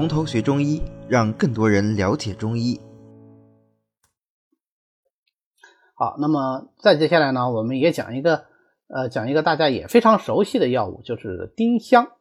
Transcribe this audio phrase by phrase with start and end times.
[0.00, 2.80] 从头学中医，让更多人了解中医。
[5.94, 8.44] 好，那么再接下来呢，我们也讲一个，
[8.88, 12.12] 呃，讲一个大家也非常熟悉的药物，就是丁香。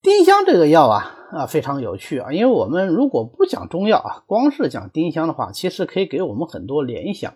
[0.00, 7.34] 丁香这个药啊，啊非常有趣啊，因为我们如果不讲中药啊，光是讲丁香的话，其实可以给我们很多联想。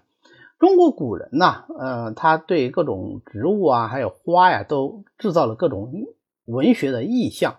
[0.59, 5.93] 中国古人呐，呃，他对各种植物啊，还有花呀，都制造了各种
[6.47, 7.57] 文学的意象。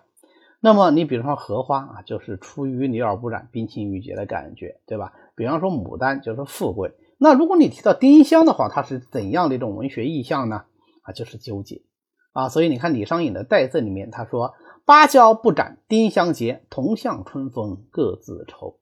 [0.60, 5.12] 那么你比如说荷花啊，就是出淤泥而不染、冰清玉洁的感觉，对吧？
[5.36, 6.92] 比方说牡丹就是富贵。
[7.16, 10.64] 那如果你提到丁香的话，它是怎样的一种文学意象呢？
[11.02, 11.82] 啊，就是纠结
[12.32, 12.48] 啊。
[12.48, 14.54] 所以你看李商隐的《代赠》里面，他说
[14.84, 18.78] ：“芭蕉不展丁香结，同向春风各自愁。”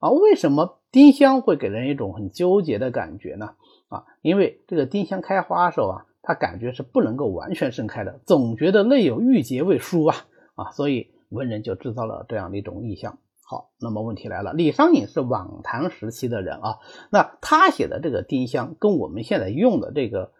[0.00, 3.50] 啊，为什么丁香会给人一种很纠结的感觉呢？
[3.88, 10.16] 啊，因为这个丁香开花的时候啊，它感觉是不能够完全盛开的，总觉得内有郁结未舒啊
[10.62, 13.18] 啊，所以文人就制造了这样的一种意象。
[13.42, 16.78] 好，那么问题来了，李商隐是晚唐时期的人啊，
[17.10, 20.32] 那他写的这个丁香跟我们现在用的这个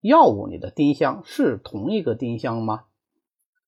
[0.00, 2.84] 药物里的丁香是同一个丁香吗？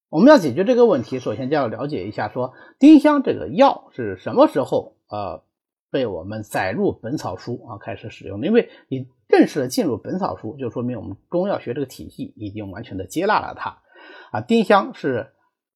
[0.09, 4.97] 我们要解决这个问题，首先就要了解一下，说丁香这个药是什么时候？
[5.09, 5.43] 呃，
[5.91, 8.47] 被我们载入《本草书》啊，开始使用的。
[8.47, 13.83] 因为你正式的进入《本草书》，就说明我们中药学这个体系已经完全的接纳了它。
[14.31, 15.32] 啊，丁香是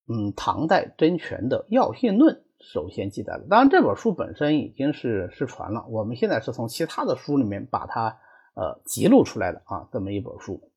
[0.08, 3.46] 嗯，唐代真权的《药性论》首先记载了。
[3.50, 5.84] 当然，这本书本身已经是失传了。
[5.88, 8.18] 我们现在是从其他的书里面把它
[8.54, 10.70] 呃记录出来的啊，这么一本书。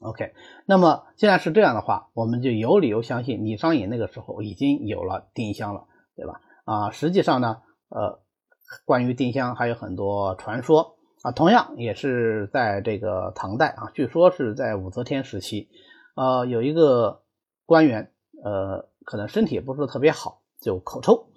[0.00, 0.32] OK，
[0.64, 6.40] 那么既然是这样的话，我们就有理由相信李商隐那个时候已经有了丁香了，对吧？
[6.64, 8.20] 啊，实际上呢，呃，
[8.84, 15.68] 关于丁香还有很多传说啊，同样也是在这个唐代啊，据说是在武则天时期，
[16.14, 17.22] 呃，有一个
[17.68, 18.10] 官员，
[18.42, 21.28] 呃，可能身体也不是特别好，就口臭，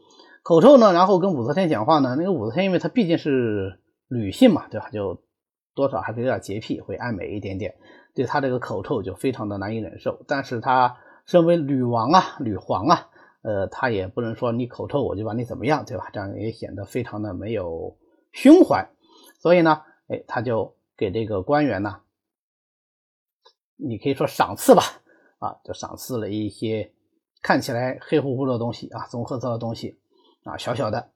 [0.44, 5.22] 口臭呢，然后跟武则天讲话呢，那个武则天因为她毕竟是女性嘛，对吧，就
[5.76, 7.76] 多少还是有点洁癖，会爱美一点点，
[8.16, 10.96] 对她这个口臭就非常的难以忍受，但是她
[11.26, 13.10] 身为女王啊，女皇啊。
[13.44, 16.12] 呃，他也不能说你口臭我就把你怎么样，对吧？
[16.14, 17.98] 这样也显得非常的没有
[18.32, 18.88] 胸怀。
[19.40, 22.02] 所以呢，哎，他就给这个官员呢，
[23.78, 24.84] 你可以说赏赐吧，
[25.42, 26.94] 啊，就赏赐了一些
[27.42, 29.98] 看起来黑乎乎的东西啊，棕褐色的东西
[30.44, 31.10] 啊，小小的，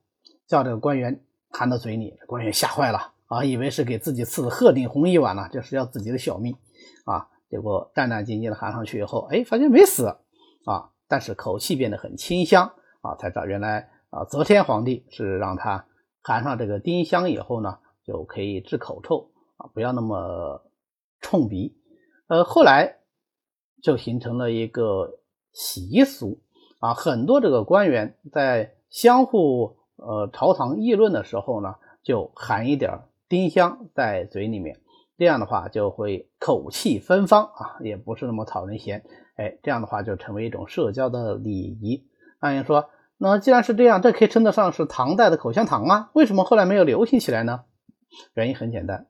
[0.47, 6.57] 叫这个官员含到嘴里，官员吓坏了啊，以为是给自己赐的鹤顶红一碗呢，这是要自己的小命
[7.05, 7.29] 啊。
[7.47, 10.07] 结果战战兢兢的含上去以后，哎，发现没死
[10.65, 10.89] 啊。
[11.07, 15.85] 但是口气变得很清香啊，才知道原来啊，则天皇帝是让他
[16.23, 20.63] 含上这个丁香以后呢，就可以治口臭啊，不要那么
[21.21, 21.77] 冲鼻。
[22.27, 22.97] 呃，后来
[23.85, 25.19] 就形成了一个
[25.53, 26.39] 习俗
[26.79, 34.79] 啊，很多这个官员在相互呃朝堂议论的时候呢，就含一点丁香在嘴里面，
[35.19, 39.05] 这样的话就会口气芬芳啊，也不是那么讨人嫌。
[39.35, 42.07] 哎，这样的话就成为一种社交的礼仪。
[42.41, 46.09] 那人说，那既然是这样，这可以称得上是唐代的口香糖啊？
[46.13, 47.65] 为什么后来没有流行起来呢？
[48.33, 49.05] 原因很简单，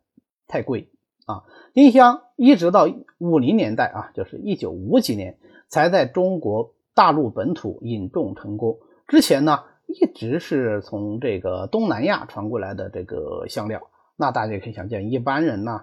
[0.48, 0.92] 太贵
[1.26, 1.44] 啊！
[1.74, 2.88] 丁香一直到
[3.18, 5.38] 五零年代啊，就是一九五几年
[5.68, 8.80] 才在中国大陆本土引种成功。
[9.08, 13.82] 之前呢，一直是从这个东南亚传过来的这个香料。
[14.16, 15.82] 那大家可以想见，一般人呢。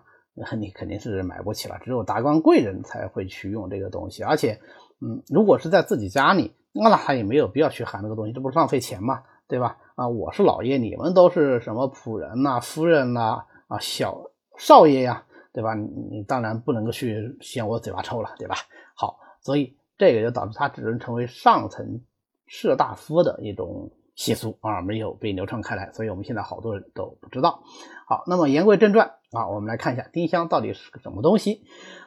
[0.59, 4.23] 你肯定是买不起了，只有达官贵人才会去用这个东西。
[4.23, 4.61] 而且，
[4.99, 9.25] 嗯，如果是在自己家里，那他也没有必要去含这个东西，这不是浪费钱吗？
[9.47, 9.77] 对吧？
[9.95, 15.75] 啊，我是老爷，你们都是什么仆人呐、夫人呐、啊小少爷呀，对吧？
[15.75, 18.57] 你你当然不能够去嫌我嘴巴臭了，对吧？
[18.95, 22.01] 好，所以这个就导致他只能成为上层
[22.47, 23.91] 士大夫的一种。
[24.15, 27.63] 习俗啊，没有被流传开来，所以我们现在好多人都不知道。
[28.07, 31.65] 好，那么言归正传啊，我们来看一下丁香到底是个什么东西。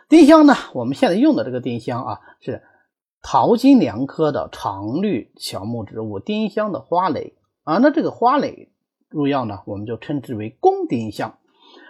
[0.07, 2.61] 丁香呢，我们现在用的这个丁香啊，是
[3.23, 7.33] 桃金娘科的常绿乔木植物丁香的花蕾
[7.63, 7.79] 啊。
[7.79, 8.71] 那这个花蕾
[9.09, 11.39] 入药呢，我们就称之为公丁香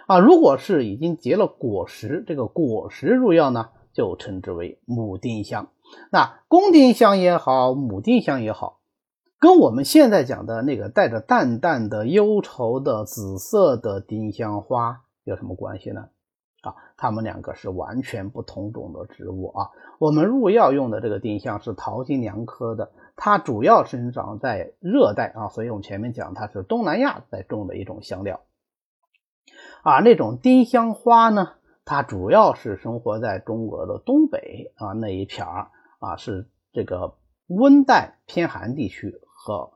[0.06, 0.18] 啊。
[0.18, 5.68] 如果是已经结了果实，这个果实入药呢，就称之为母丁香。
[6.10, 8.80] 那公丁香也好，母丁香也好。
[9.38, 16.08] 跟我们现在讲的那个带着淡淡的忧愁的紫色的丁香花有什么关系呢？
[16.62, 19.70] 啊，它们两个是完全不同种的植物啊。
[19.98, 28.40] 我们入药用的这个丁香是桃金娘科的，它主要生长在热带啊，所以我们前面讲它是东南亚在种的一种香料。
[29.86, 31.52] 啊，那种丁香花呢，
[31.84, 37.16] 它主要是生活在中国的东北啊那一片儿啊，是这个。
[37.46, 39.74] 温带偏寒地区和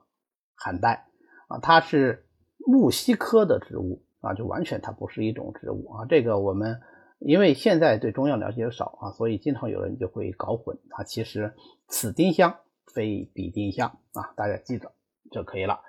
[0.53, 1.07] 寒带
[1.47, 2.25] 啊，它是
[2.57, 6.05] 木犀科的植物啊，就完全它不是一种植物啊。
[6.09, 6.81] 这个我们
[7.19, 11.05] 因为现在对中药了解少啊，所以经常有人就会搞混啊。
[11.05, 11.53] 其实
[11.87, 12.57] 此丁香
[12.93, 14.91] 非彼丁香啊，大家记着
[15.31, 15.79] 就可以了。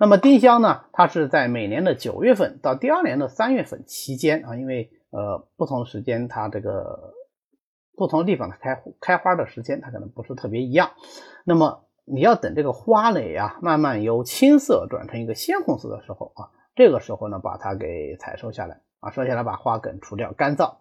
[0.00, 7.14] 那么丁香呢，它是在每年的九月份到第二年的三月份期间啊，因为呃不同时间它这个。
[7.96, 10.92] 不同地方它开开花的时间它可能不是特别一样，
[11.44, 20.76] 那么你要等这个花蕾啊慢慢由青色转成一个鲜红色的时候啊，这个时候呢把它给采收下来啊，收下来把花梗除掉，干燥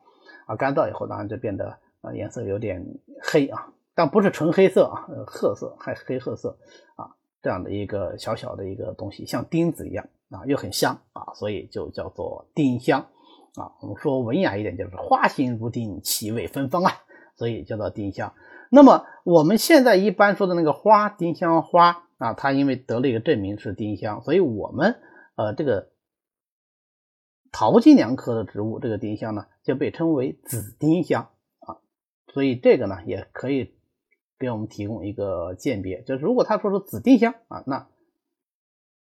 [0.46, 2.86] 啊，干燥以后当然就变得啊颜色有点
[3.22, 6.58] 黑啊，但不是纯黑色啊，褐色还黑褐色
[6.96, 13.02] 啊这样的一个小小的一个东西，像钉子一样啊，又很香啊，所以就叫做丁香
[13.56, 13.72] 啊。
[13.82, 16.92] 我们说文雅一点就是花心如钉，气味芬芳啊。
[17.36, 18.34] 所以叫做丁香。
[18.70, 25.00] 那么我们现在一般说的那个花，丁香花啊，它因为得了一个证明是丁香，所以我们
[25.36, 25.94] 呃这个
[27.50, 31.80] 桃金娘科的植物，这个丁香呢就被称为紫丁香啊。
[32.34, 33.79] 所以这个呢也可以
[34.40, 37.88] 给我们提供一个鉴别，就是如果他说是紫丁香啊，那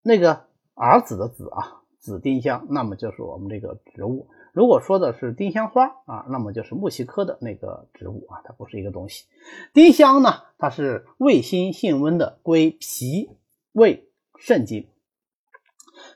[0.01, 4.29] 那个儿子的子啊，紫丁香，那么就是我们这个植物。
[4.53, 9.25] 如果说的是丁香花啊，那么就是木犀科的那个植物啊，它不是一个东西。
[9.73, 13.31] 丁香呢，它是味辛性温的，归脾
[13.73, 14.07] 胃
[14.39, 14.87] 肾经。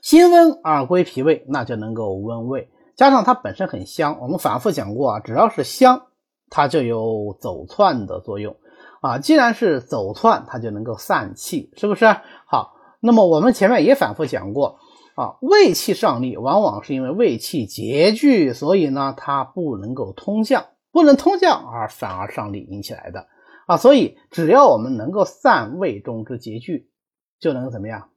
[0.01, 2.69] 辛温而归脾胃，那就能够温胃。
[2.95, 6.07] 加上它本身很香，我们反复讲过啊，只要是香，
[6.49, 8.55] 它就有走窜的作用
[9.01, 9.19] 啊。
[9.19, 12.05] 既然是走窜，它就能够散气，是不是？
[12.45, 14.79] 好，那么我们前面也反复讲过。
[15.15, 23.27] 啊，胃气上逆，往往是因为胃气拮据，所以呢，它不能够通降，不能通降而反而上逆引起来的
[23.67, 23.75] 啊。
[23.75, 26.89] 所以，只要我们能够散胃中之拮据，
[27.37, 28.11] 就能怎么样？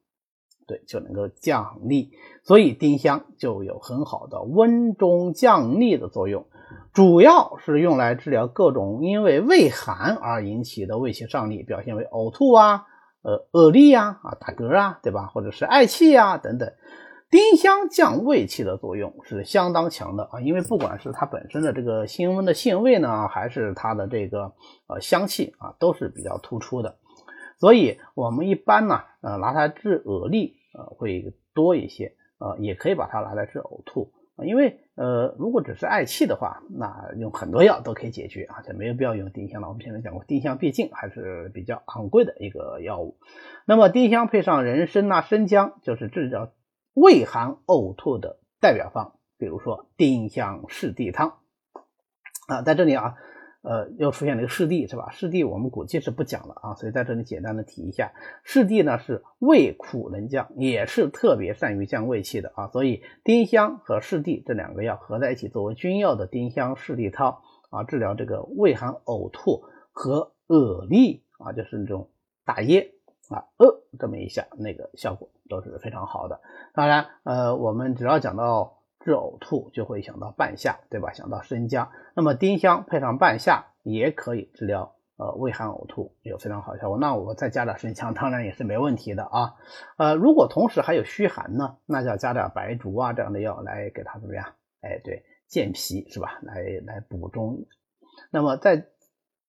[0.68, 2.12] 对，就能够降逆。
[2.44, 6.46] 所以，丁香就有很好的温中降逆的作用，
[6.92, 12.86] 主要是用来治疗各种因为胃寒而引起的胃气上逆，表现为呕吐啊。
[13.22, 15.26] 呃，恶力呀，啊，打嗝啊，对吧？
[15.26, 16.72] 或者是嗳气呀，等等。
[17.30, 24.52] 丁香降胃气的作用是相当强的啊，因为不管是它本身的这个辛温的性味呢，还是它的这个
[24.88, 26.96] 呃香气啊，都是比较突出的。
[27.58, 34.12] 所以我们一般呢，呃，拿它治恶力呃会多一些，呃，也可以把它拿来治呕吐。
[34.44, 39.68] 因为呃，如果只是嗳气的话，那用很多药都可以解决而且没有必要用丁香了。
[39.68, 43.18] 我们前面讲过，丁香毕竟还是比较昂贵的一个药物。
[43.66, 46.52] 那么丁香配上人参啊、生姜，就是治疗
[46.94, 49.14] 胃寒呕吐的代表方。
[49.38, 51.38] 比如说丁香柿地汤
[52.48, 53.14] 啊，在这里啊。
[53.62, 55.10] 呃，又出现了一个湿地，是吧？
[55.12, 58.12] 湿地我们估计是不讲了啊，所以在这里简单的提一下，
[58.42, 67.38] 湿地呢是胃苦能降，也是特别善于降胃气的啊，所以丁香和湿地这两个药合在一起作为君药的丁香湿地汤
[67.70, 69.62] 啊，治疗这个胃寒呕吐
[69.92, 72.10] 和恶痢啊，就是那种
[72.44, 72.92] 打噎
[73.28, 76.40] 啊呃这么一下，那个效果都是非常好的。
[76.74, 78.81] 当然，呃，我们只要讲到。
[79.04, 81.12] 治呕吐就会想到半夏，对吧？
[81.12, 86.98] 想到生姜，那么丁香配上半夏也可以治疗呃胃寒呕吐，有非常好效果。
[86.98, 89.54] 那我再加点生姜，当然也是没问题的啊。
[89.98, 94.46] 呃，如果同时还有虚寒呢，那就要加点白术啊这样的药来给它怎么样？
[94.80, 96.38] 哎，对，健脾是吧？
[96.42, 97.66] 来来补中。
[98.30, 98.86] 那么在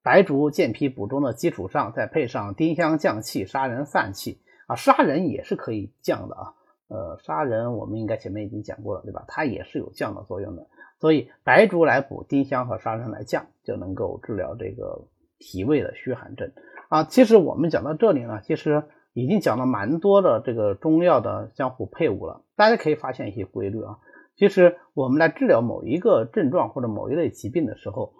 [0.02, 6.54] 白术健脾补中的基础上，再配上丁香降气、杀人散气啊，杀人也是可以降的啊。
[6.94, 9.24] 呃，杀人我们应该前面已经讲过了，对吧？
[9.26, 10.68] 它也是有降的作用的，
[11.00, 16.52] 所以白术来补，丁香和砂仁来降，就能够治疗这个脾胃的虚寒症
[16.88, 17.02] 啊。
[17.02, 22.44] 其实我们讲到这里呢，其实已经讲了蛮多的这个中药的相互配伍了。
[22.54, 23.98] 大家可以发现一些规律啊。
[24.36, 28.14] 其实我们来治疗某一个症状或者某一类疾病的时候，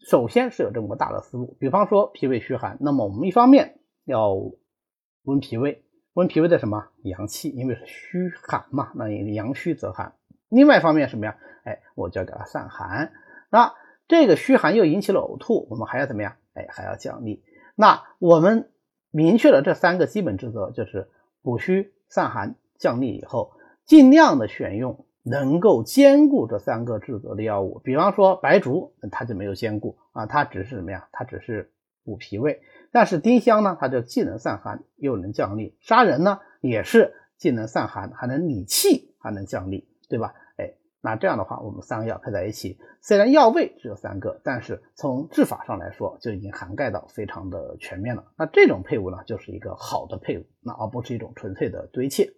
[0.00, 1.58] 首先是有这么个大的思路。
[1.60, 4.34] 比方说脾胃虚寒，那么我们一方面要
[5.24, 5.84] 温脾胃。
[6.18, 7.48] 温脾胃的什么阳气？
[7.50, 10.14] 因为是虚寒嘛，那阳虚则寒。
[10.48, 11.36] 另外一方面什么呀？
[11.62, 13.12] 哎，我就要给它散寒。
[13.50, 13.72] 那
[14.08, 16.34] 这个虚寒又引起了呕吐，我们还要怎么样？
[16.54, 17.44] 哎，还要降逆。
[17.76, 18.68] 那我们
[19.12, 21.08] 明确了这三个基本职责，就是
[21.40, 23.52] 补虚、散寒、降逆以后，
[23.84, 27.80] 尽量的选用能够兼顾这三个职责的药物。
[27.84, 31.08] 比方说白术，它就没有兼顾啊，它只是什么呀？
[31.12, 31.70] 它只是
[32.08, 32.62] 补脾胃。
[32.90, 40.34] 但是丁香呢，它就既能散寒又能降逆；杀人呢，也是既能散寒还能理气，还能降逆，对吧？
[40.56, 40.72] 哎，
[41.02, 48.24] 那这样的话，我们三个药配在一起，虽然药味只有三个，但是从治法上来说就已经涵盖到非常的全面了。
[48.38, 52.32] 那这种配伍呢，就是一个好的配伍，那而不是一种纯粹的堆砌。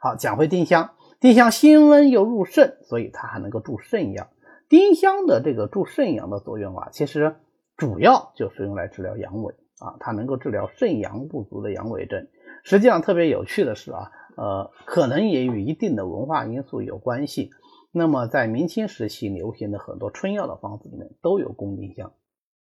[0.00, 4.28] 好，讲回丁香，丁香辛温又入肾，所以它还能够助肾阳。
[4.68, 7.36] 丁香的这个助肾阳的作用啊，其实
[7.76, 12.28] 主要就是用来治疗阳痿啊，它能够治疗肾阳不足的阳痿症。
[12.62, 14.10] 实际上特别有趣的是啊。
[14.36, 17.52] 呃，可能也与一定的文化因素有关系。
[17.92, 22.12] 那么，在明清时期流行的很多春药的方子里面都有宫丁香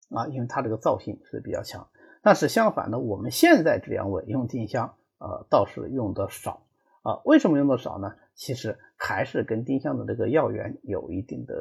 [0.10, 1.90] 啊，因为它这个燥性是比较强。
[2.24, 6.66] 但是相反的，我们现在治阳痿用丁香，呃，倒是用的少
[7.04, 7.20] 啊。
[7.26, 8.14] 为什么用的少呢？
[8.34, 11.54] 其实还是跟丁香的这个药源有一定的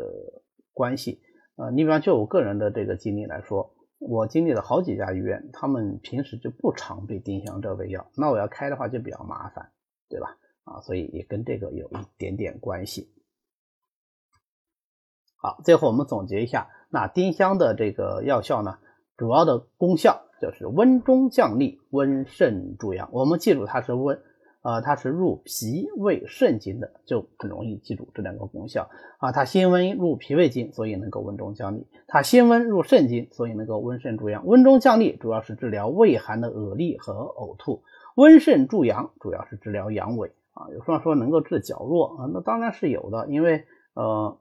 [0.73, 1.21] 关系
[1.57, 1.71] 啊。
[1.71, 9.73] 你比方就我个人的这个经历来说，我经历了好几家医院，他们平时就不常备丁香这味药，那我要开的话就比较麻烦。
[10.09, 10.39] 对吧？
[10.63, 13.13] 啊，所以也跟这个有一点点关系。
[15.35, 18.79] 好，最后我们总结一下，那丁香的这个药效呢，
[19.17, 23.11] 主要的功效就是温中降逆、温肾助阳。
[23.11, 24.23] 我们记住它是温，
[24.67, 29.31] 呃，它是入脾胃肾经的，就很容易记住这两个功效啊。
[29.31, 34.45] 它辛温入脾胃经，所以能够温中降逆；它辛温入肾经，所以能够温肾助阳。
[34.45, 37.85] 温中降逆主要是治疗胃寒的恶痢和呕吐。
[38.17, 44.37] 温肾助阳主要是治疗阳痿啊，有说说能够治脚弱啊，那当然是有的，因为呃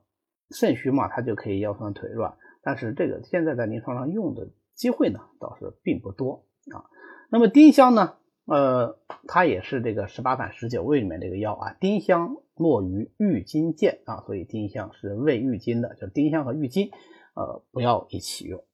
[0.50, 6.42] 肾虚嘛，它就可以腰酸腿软，但是这个现在在临床上用的机会呢倒是并不多
[6.72, 6.90] 啊。
[7.30, 8.14] 那么丁香呢，
[8.46, 16.90] 呃，它也是这个十八反十九味里面这个药啊，丁香落于郁金见啊，所以丁香是味郁金的，就丁香和郁金
[17.34, 18.64] 呃不要一起用。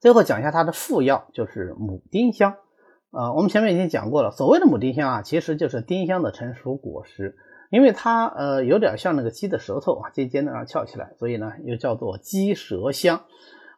[0.00, 2.56] 最后讲一下它的副药，就是母丁香。
[3.10, 7.36] 呃，我们前面已经讲过了，所谓的母丁香啊，其实就是丁香的成熟果实，
[7.68, 13.24] 因为它呃有点像那个鸡的舌头啊，尖尖的然后翘起来，所以呢又叫做鸡舌香。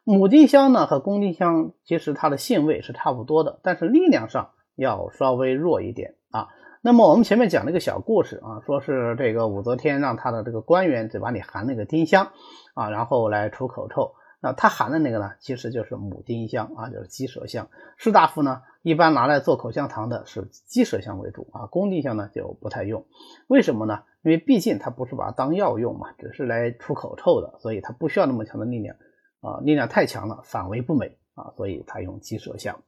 [0.03, 6.49] 母丁香呢和公丁香其实它的性味是差不多的，但是力量上要稍微弱一点啊。
[6.81, 12.31] 那么我们前面讲了一个小故事啊，说是这个武则天让他的这个官员嘴巴里含那个丁香
[12.73, 14.15] 啊，然后来除口臭。
[14.41, 17.69] 那他含的那个呢，其实就是母丁香啊，就是鸡舌香。
[17.95, 23.05] 士大夫呢，一般拿来做口香糖的是鸡舌香为主啊，公丁香呢就不太用。
[23.47, 24.03] 为什么呢？
[24.21, 28.97] 因为毕竟它不是把它当药用嘛，只是来除口臭的，所以它不需要那么强的力量
[29.43, 32.81] 啊，力量太强了反为不美啊，所以它用鸡舌香。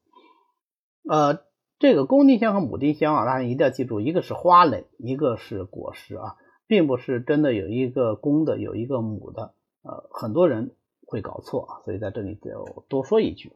[1.07, 1.43] 呃，
[1.77, 9.53] 这个公丁香和母丁香啊，大家一定要记住，一个是花蕾，一个是果实啊，并不是真的有一个公的，有一个母的。
[9.83, 10.71] 呃，很多人。
[11.07, 13.53] 会搞错，所以在这里就多说一句。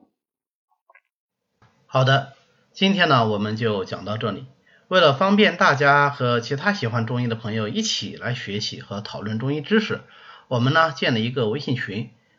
[1.88, 2.34] 好的，
[2.74, 4.46] 今天呢我们就讲到这里。
[4.88, 10.02] 为了方便大家和其他喜欢中医的朋友一起来学习和讨论中医知识，
[10.48, 12.12] 我们呢建了一个微信群，